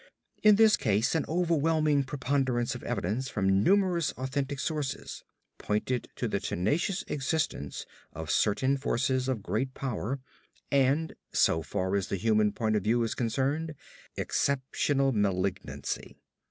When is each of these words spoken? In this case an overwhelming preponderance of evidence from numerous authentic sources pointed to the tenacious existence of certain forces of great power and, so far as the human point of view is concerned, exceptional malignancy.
In 0.41 0.55
this 0.55 0.77
case 0.77 1.13
an 1.13 1.25
overwhelming 1.27 2.03
preponderance 2.05 2.73
of 2.73 2.81
evidence 2.81 3.29
from 3.29 3.61
numerous 3.61 4.13
authentic 4.13 4.59
sources 4.59 5.23
pointed 5.59 6.09
to 6.15 6.27
the 6.27 6.39
tenacious 6.39 7.03
existence 7.07 7.85
of 8.11 8.31
certain 8.31 8.77
forces 8.77 9.27
of 9.27 9.43
great 9.43 9.75
power 9.75 10.19
and, 10.71 11.13
so 11.33 11.61
far 11.61 11.95
as 11.95 12.07
the 12.07 12.15
human 12.17 12.51
point 12.51 12.75
of 12.75 12.83
view 12.83 13.03
is 13.03 13.13
concerned, 13.13 13.75
exceptional 14.17 15.11
malignancy. 15.11 16.17